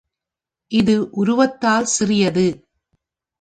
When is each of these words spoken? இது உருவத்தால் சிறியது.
இது 0.71 0.95
உருவத்தால் 1.11 1.89
சிறியது. 1.99 2.47